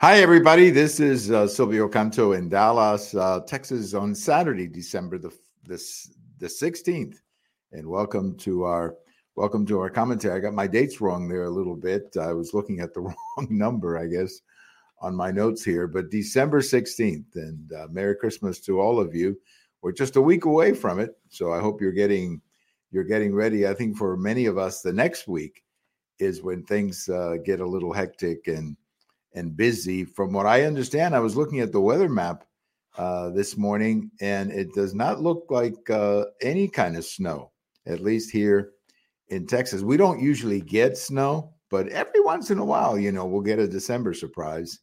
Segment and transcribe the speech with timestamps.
[0.00, 0.70] Hi, everybody.
[0.70, 7.20] This is uh, Silvio Canto in Dallas, uh, Texas, on Saturday, December the the sixteenth,
[7.72, 8.94] and welcome to our
[9.34, 10.36] welcome to our commentary.
[10.36, 12.16] I got my dates wrong there a little bit.
[12.16, 13.00] I was looking at the
[13.36, 14.40] wrong number, I guess,
[15.00, 19.36] on my notes here, but December sixteenth, and uh, Merry Christmas to all of you.
[19.82, 22.40] We're just a week away from it, so I hope you're getting
[22.92, 23.66] you're getting ready.
[23.66, 25.64] I think for many of us, the next week
[26.20, 28.76] is when things uh, get a little hectic and
[29.38, 30.04] and busy.
[30.04, 32.44] From what I understand, I was looking at the weather map
[32.96, 37.52] uh, this morning, and it does not look like uh, any kind of snow,
[37.86, 38.72] at least here
[39.28, 39.82] in Texas.
[39.82, 43.60] We don't usually get snow, but every once in a while, you know, we'll get
[43.60, 44.80] a December surprise,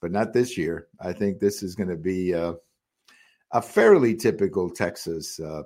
[0.00, 0.88] but not this year.
[1.00, 2.54] I think this is going to be uh,
[3.52, 5.38] a fairly typical Texas.
[5.38, 5.62] Uh,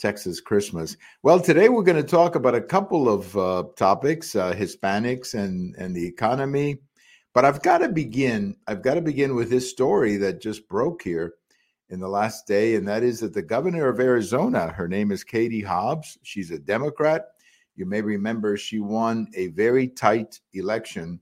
[0.00, 0.96] Texas Christmas.
[1.22, 5.74] Well, today we're going to talk about a couple of uh, topics: uh, Hispanics and
[5.76, 6.78] and the economy,
[7.34, 8.56] but I've got to begin.
[8.66, 11.34] I've got to begin with this story that just broke here
[11.90, 15.24] in the last day, and that is that the governor of Arizona, her name is
[15.24, 16.16] Katie Hobbs.
[16.22, 17.26] She's a Democrat.
[17.76, 21.20] You may remember she won a very tight election.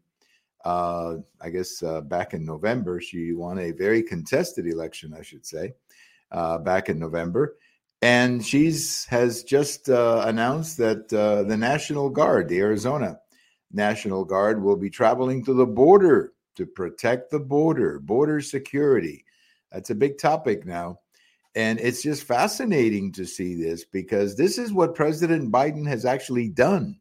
[0.64, 5.46] Uh, I guess uh, back in November, she won a very contested election, I should
[5.46, 5.72] say,
[6.30, 7.56] uh, back in November.
[8.02, 13.18] And she's has just uh, announced that uh, the National Guard, the Arizona
[13.72, 19.24] National Guard will be traveling to the border to protect the border, border security.
[19.70, 20.98] That's a big topic now.
[21.54, 26.48] And it's just fascinating to see this because this is what President Biden has actually
[26.48, 26.98] done.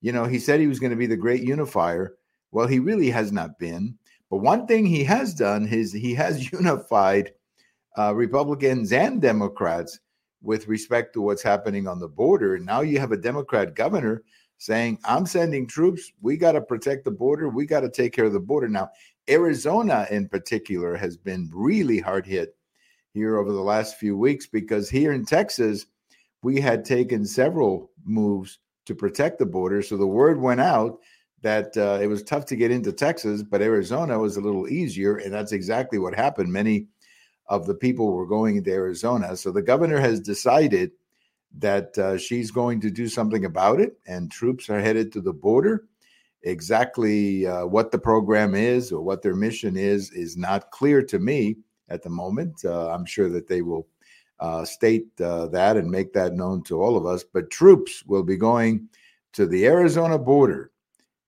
[0.00, 2.16] You know, he said he was going to be the great unifier.
[2.52, 3.98] Well, he really has not been.
[4.30, 7.32] But one thing he has done is he has unified
[7.96, 9.98] uh, Republicans and Democrats
[10.40, 12.54] with respect to what's happening on the border.
[12.54, 14.22] And now you have a Democrat governor
[14.58, 16.12] saying, I'm sending troops.
[16.20, 17.48] We got to protect the border.
[17.48, 18.68] We got to take care of the border.
[18.68, 18.90] Now,
[19.30, 22.56] Arizona in particular has been really hard hit
[23.14, 25.86] here over the last few weeks because here in Texas,
[26.42, 29.82] we had taken several moves to protect the border.
[29.82, 30.98] So the word went out
[31.42, 35.16] that uh, it was tough to get into Texas, but Arizona was a little easier.
[35.16, 36.52] And that's exactly what happened.
[36.52, 36.86] Many
[37.46, 39.36] of the people were going into Arizona.
[39.36, 40.90] So the governor has decided
[41.56, 45.32] that uh, she's going to do something about it, and troops are headed to the
[45.32, 45.88] border.
[46.42, 51.18] Exactly uh, what the program is or what their mission is is not clear to
[51.18, 51.56] me
[51.88, 52.64] at the moment.
[52.64, 53.88] Uh, I'm sure that they will
[54.38, 57.24] uh, state uh, that and make that known to all of us.
[57.24, 58.88] But troops will be going
[59.32, 60.70] to the Arizona border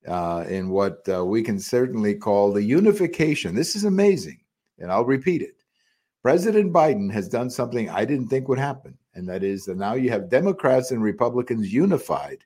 [0.06, 3.54] uh, in what we can certainly call the unification.
[3.54, 4.40] This is amazing,
[4.78, 5.56] and I'll repeat it.
[6.22, 9.94] President Biden has done something I didn't think would happen and that is that now
[9.94, 12.44] you have Democrats and Republicans unified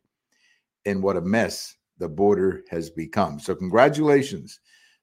[0.85, 3.39] in what a mess the border has become.
[3.39, 4.61] So, congratulations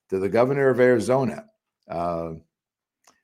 [0.10, 1.46] to the governor of Arizona.
[1.88, 2.34] Uh,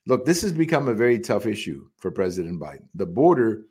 [0.05, 2.87] look, this has become a very tough issue for President Biden.
[2.95, 3.63] The border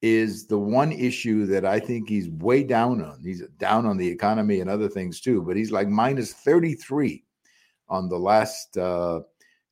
[0.00, 3.20] is the one issue that I think he's way down on.
[3.22, 7.24] He's down on the economy and other things too, but he's like minus 33
[7.88, 9.20] on the last, uh,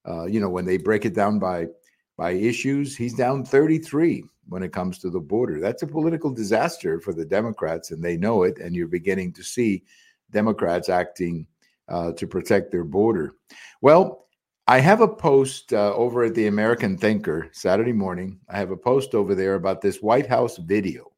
[0.09, 1.67] uh, you know, when they break it down by
[2.17, 5.61] by issues, he's down 33 when it comes to the border.
[5.61, 8.59] That's a political disaster for the Democrats, and they know it.
[8.59, 9.85] And you're beginning to see
[10.31, 11.47] Democrats acting
[11.89, 13.35] uh, to protect their border.
[13.81, 14.27] Well,
[14.69, 18.41] I have a post uh, over at the American Thinker Saturday morning.
[18.49, 21.13] I have a post over there about this White House video.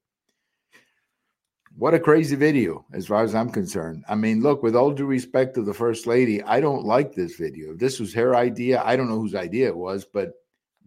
[1.77, 4.05] What a crazy video, as far as I'm concerned.
[4.09, 7.37] I mean, look, with all due respect to the First Lady, I don't like this
[7.37, 7.73] video.
[7.73, 10.33] If this was her idea, I don't know whose idea it was, but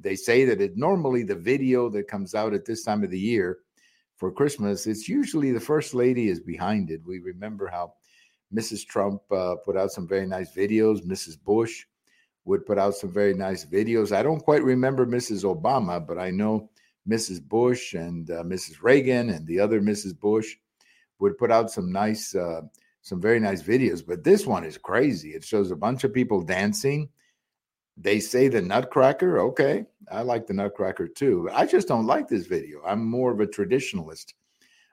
[0.01, 3.19] they say that it normally the video that comes out at this time of the
[3.19, 3.59] year
[4.17, 7.01] for Christmas, it's usually the first lady is behind it.
[7.05, 7.93] We remember how
[8.53, 8.85] Mrs.
[8.85, 11.03] Trump uh, put out some very nice videos.
[11.05, 11.41] Mrs.
[11.41, 11.85] Bush
[12.45, 14.15] would put out some very nice videos.
[14.15, 15.43] I don't quite remember Mrs.
[15.43, 16.69] Obama, but I know
[17.09, 17.41] Mrs.
[17.41, 18.81] Bush and uh, Mrs.
[18.81, 20.19] Reagan and the other Mrs.
[20.19, 20.55] Bush
[21.19, 22.61] would put out some nice, uh,
[23.01, 24.05] some very nice videos.
[24.05, 25.29] But this one is crazy.
[25.29, 27.09] It shows a bunch of people dancing
[27.97, 29.39] they say the Nutcracker.
[29.39, 31.49] Okay, I like the Nutcracker too.
[31.53, 32.81] I just don't like this video.
[32.85, 34.33] I'm more of a traditionalist,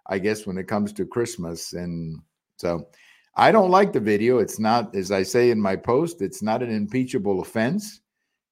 [0.07, 1.73] I guess, when it comes to Christmas.
[1.73, 2.21] And
[2.57, 2.89] so
[3.35, 4.39] I don't like the video.
[4.39, 8.01] It's not, as I say in my post, it's not an impeachable offense.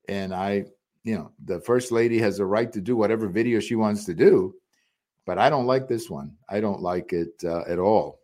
[0.08, 0.64] And I,
[1.02, 4.14] you know, the first lady has a right to do whatever video she wants to
[4.14, 4.54] do.
[5.24, 6.36] But I don't like this one.
[6.48, 8.20] I don't like it uh, at all.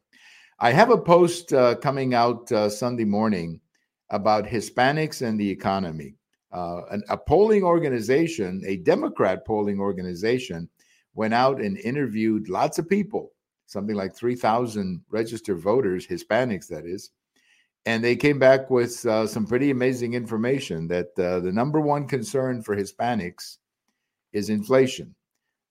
[0.61, 3.61] I have a post uh, coming out uh, Sunday morning
[4.11, 6.15] about Hispanics and the economy.
[6.53, 10.69] Uh, an, a polling organization, a Democrat polling organization,
[11.15, 13.33] went out and interviewed lots of people,
[13.67, 17.11] something like 3,000 registered voters, Hispanics, that is.
[17.85, 22.07] and they came back with uh, some pretty amazing information that uh, the number one
[22.07, 23.59] concern for Hispanics
[24.33, 25.15] is inflation.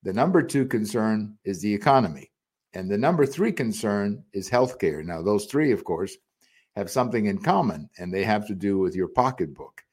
[0.04, 2.32] The number two concern is the economy.
[2.74, 5.04] And the number three concern is healthcare.
[5.04, 6.18] Now, those three, of course,
[6.76, 9.84] have something in common, and they have to do with your pocketbook.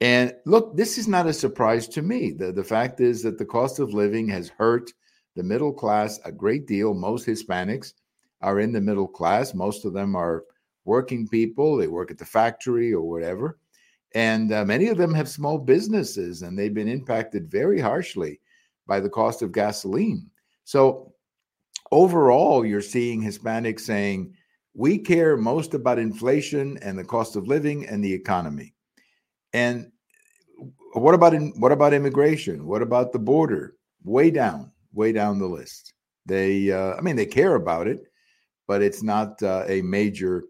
[0.00, 2.32] And look, this is not a surprise to me.
[2.32, 4.90] The, the fact is that the cost of living has hurt
[5.34, 6.94] the middle class a great deal.
[6.94, 7.94] Most Hispanics
[8.40, 10.44] are in the middle class, most of them are
[10.84, 13.58] working people, they work at the factory or whatever.
[14.14, 18.40] And uh, many of them have small businesses, and they've been impacted very harshly
[18.86, 20.30] by the cost of gasoline.
[20.64, 21.12] So,
[21.90, 24.34] overall, you're seeing Hispanics saying,
[24.74, 28.74] we care most about inflation and the cost of living and the economy.
[29.52, 29.90] And
[30.92, 32.66] what about in, what about immigration?
[32.66, 33.76] What about the border?
[34.02, 35.94] Way down, way down the list.
[36.26, 38.04] They, uh, I mean, they care about it,
[38.66, 40.44] but it's not uh, a major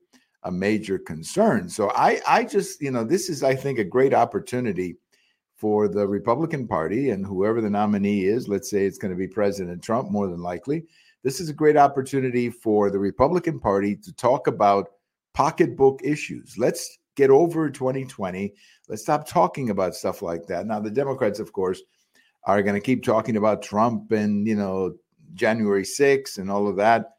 [0.46, 1.70] a major concern.
[1.70, 4.98] So I, I just, you know, this is, I think, a great opportunity
[5.56, 8.46] for the Republican Party and whoever the nominee is.
[8.46, 10.84] Let's say it's going to be President Trump, more than likely.
[11.24, 14.90] This is a great opportunity for the Republican Party to talk about
[15.32, 16.58] pocketbook issues.
[16.58, 18.52] Let's get over 2020.
[18.88, 20.66] Let's stop talking about stuff like that.
[20.66, 21.80] Now, the Democrats, of course,
[22.44, 24.96] are going to keep talking about Trump and, you know,
[25.32, 27.12] January 6th and all of that.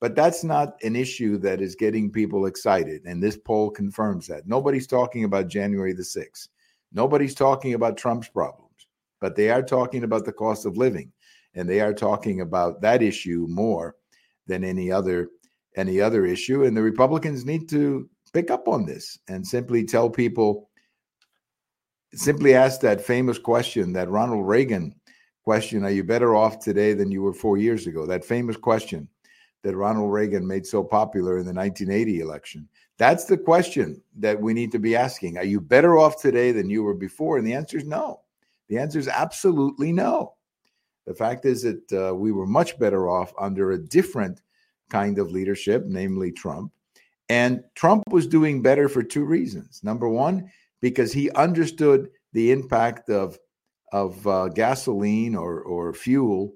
[0.00, 3.04] But that's not an issue that is getting people excited.
[3.06, 4.46] And this poll confirms that.
[4.46, 6.46] Nobody's talking about January the 6th.
[6.92, 8.86] Nobody's talking about Trump's problems,
[9.20, 11.10] but they are talking about the cost of living.
[11.58, 13.96] And they are talking about that issue more
[14.46, 15.28] than any other
[15.76, 16.64] any other issue.
[16.64, 20.70] And the Republicans need to pick up on this and simply tell people,
[22.14, 24.94] simply ask that famous question, that Ronald Reagan
[25.42, 28.06] question, are you better off today than you were four years ago?
[28.06, 29.08] That famous question
[29.64, 32.68] that Ronald Reagan made so popular in the 1980 election?
[32.98, 35.38] That's the question that we need to be asking.
[35.38, 37.36] Are you better off today than you were before?
[37.36, 38.20] And the answer is no.
[38.68, 40.34] The answer is absolutely no.
[41.08, 44.42] The fact is that uh, we were much better off under a different
[44.90, 46.70] kind of leadership, namely Trump.
[47.30, 49.80] And Trump was doing better for two reasons.
[49.82, 50.50] Number one,
[50.82, 53.38] because he understood the impact of
[53.90, 56.54] of uh, gasoline or or fuel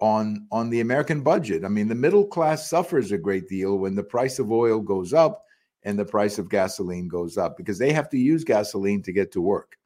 [0.00, 1.64] on on the American budget.
[1.64, 5.12] I mean, the middle class suffers a great deal when the price of oil goes
[5.12, 5.44] up
[5.84, 9.30] and the price of gasoline goes up because they have to use gasoline to get
[9.30, 9.76] to work.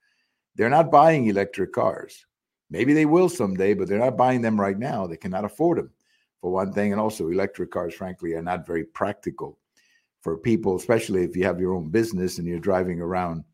[0.55, 2.25] They're not buying electric cars.
[2.71, 5.07] Maybe they will someday, but they're not buying them right now.
[5.07, 5.91] They cannot afford them,
[6.41, 6.93] for one thing.
[6.93, 9.59] And also, electric cars, frankly, are not very practical
[10.21, 13.45] for people, especially if you have your own business and you're driving around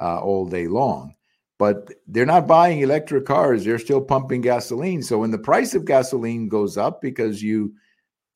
[0.00, 1.14] uh, all day long
[1.60, 3.66] but they're not buying electric cars.
[3.66, 5.02] They're still pumping gasoline.
[5.02, 7.74] So when the price of gasoline goes up because you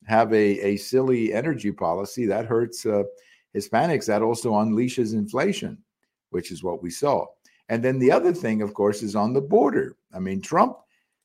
[0.05, 3.01] have a, a silly energy policy, that hurts uh,
[3.55, 4.05] Hispanics.
[4.05, 5.79] That also unleashes inflation,
[6.29, 7.25] which is what we saw.
[7.69, 9.95] And then the other thing, of course, is on the border.
[10.13, 10.77] I mean, Trump,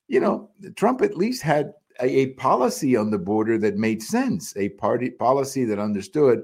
[0.08, 4.56] you know, Trump at least had a, a policy on the border that made sense,
[4.56, 6.42] a party policy that understood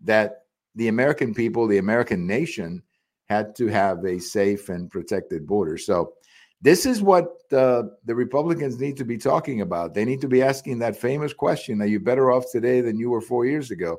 [0.00, 0.44] that
[0.74, 2.82] the American people, the American nation,
[3.26, 5.76] had to have a safe and protected border.
[5.76, 6.14] So,
[6.62, 9.92] this is what uh, the Republicans need to be talking about.
[9.92, 13.10] They need to be asking that famous question Are you better off today than you
[13.10, 13.98] were four years ago?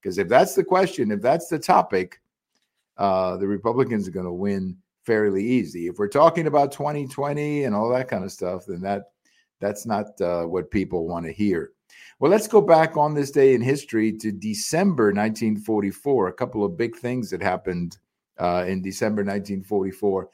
[0.00, 2.20] Because if that's the question, if that's the topic,
[2.96, 5.86] uh, the Republicans are going to win fairly easy.
[5.86, 9.04] If we're talking about 2020 and all that kind of stuff, then that
[9.60, 11.70] that's not uh, what people want to hear.
[12.18, 16.28] Well, let's go back on this day in history to December 1944.
[16.28, 17.98] A couple of big things that happened
[18.38, 20.28] uh, in December 1944.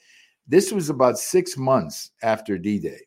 [0.47, 3.01] This was about six months after D-Day.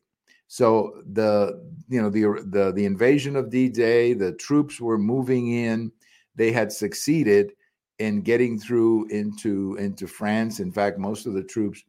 [0.46, 5.90] So the you know the the the invasion of D-Day, the troops were moving in.
[6.36, 7.52] They had succeeded
[7.98, 10.60] in getting through into into France.
[10.60, 11.84] In fact, most of the troops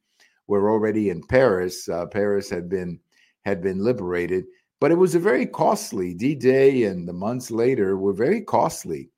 [0.47, 1.89] were already in Paris.
[1.89, 2.99] Uh, Paris had been
[3.43, 4.45] had been liberated,
[4.79, 9.09] but it was a very costly D-Day, and the months later were very costly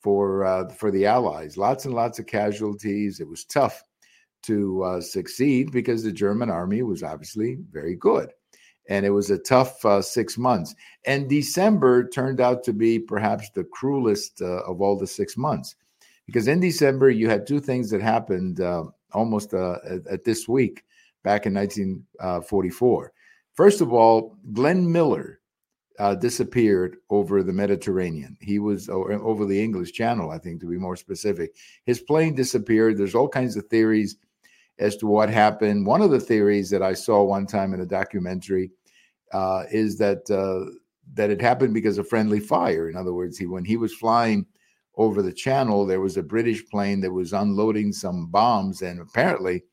[0.00, 1.56] for uh, for the Allies.
[1.56, 3.20] Lots and lots of casualties.
[3.20, 3.82] It was tough
[4.42, 8.30] to uh, succeed because the German army was obviously very good,
[8.90, 10.74] and it was a tough uh, six months.
[11.06, 15.76] And December turned out to be perhaps the cruelest uh, of all the six months,
[16.26, 20.48] because in December you had two things that happened uh, almost uh, at, at, this
[20.48, 20.84] week
[21.22, 23.12] back in 1944.
[23.54, 25.40] First of all, Glenn Miller
[25.98, 28.36] uh, disappeared over the Mediterranean.
[28.40, 31.54] He was over the English Channel, I think, to be more specific.
[31.86, 32.98] His plane disappeared.
[32.98, 34.16] There's all kinds of theories
[34.78, 35.86] as to what happened.
[35.86, 38.72] One of the theories that I saw one time in a documentary
[39.32, 40.70] uh, is that uh,
[41.14, 42.88] that it happened because of friendly fire.
[42.88, 44.46] In other words, he when he was flying
[44.96, 49.64] over the channel, there was a British plane that was unloading some bombs, and apparently,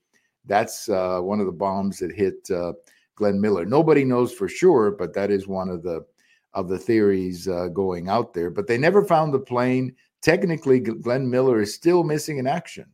[0.46, 2.74] that's uh, one of the bombs that hit uh,
[3.16, 3.66] Glenn Miller.
[3.66, 6.06] Nobody knows for sure, but that is one of the
[6.54, 8.50] of the theories uh, going out there.
[8.50, 9.96] But they never found the plane.
[10.22, 12.86] Technically, Glenn Miller is still missing in action.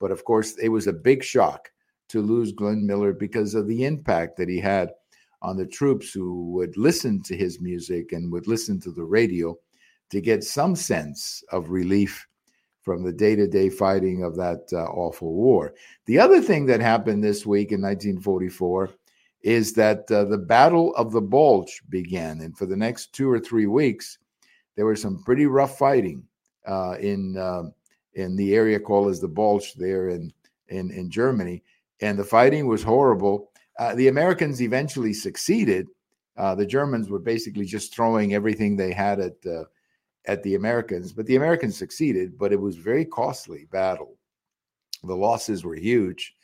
[0.00, 1.70] But of course, it was a big shock
[2.10, 4.90] to lose Glenn Miller because of the impact that he had
[5.42, 9.56] on the troops who would listen to his music and would listen to the radio
[10.14, 12.28] to get some sense of relief
[12.82, 15.74] from the day to day fighting of that uh, awful war.
[16.06, 18.90] The other thing that happened this week in 1944
[19.42, 22.42] is that uh, the Battle of the Bulge began.
[22.42, 24.18] And for the next two or three weeks,
[24.76, 26.22] there was some pretty rough fighting
[26.64, 27.64] uh, in, uh,
[28.12, 30.32] in the area called as the Bulge there in,
[30.68, 31.64] in, in Germany.
[32.02, 33.50] And the fighting was horrible.
[33.80, 35.88] Uh, the Americans eventually succeeded.
[36.36, 39.34] Uh, the Germans were basically just throwing everything they had at
[40.26, 44.16] at the Americans, but the Americans succeeded, but it was very costly battle.
[45.02, 46.34] The losses were huge,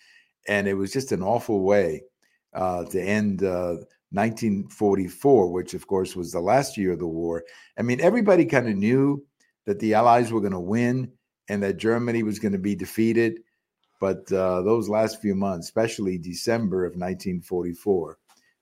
[0.49, 2.03] and it was just an awful way
[2.53, 3.77] uh, to end uh,
[4.13, 7.45] 1944, which of course was the last year of the war.
[7.79, 9.25] I mean, everybody kind of knew
[9.67, 11.13] that the Allies were going to win
[11.49, 13.41] and that Germany was going to be defeated.
[14.01, 18.19] But uh, those last few months, especially December of 1944,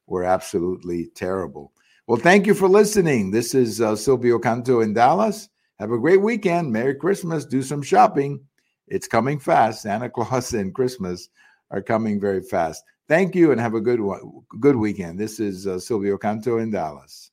[0.07, 1.73] were absolutely terrible.
[2.09, 3.31] Well, thank you for listening.
[3.31, 5.51] This is uh, Silvio Canto in Dallas.
[5.79, 6.73] Have a great weekend.
[6.73, 7.45] Merry Christmas.
[7.45, 8.41] Do some shopping.
[8.87, 9.83] It's coming fast.
[9.83, 11.29] Santa Claus and Christmas
[11.71, 12.83] are coming very fast.
[13.09, 15.21] Thank you and have a good one, good weekend.
[15.21, 17.31] This is uh, Silvio Canto in Dallas.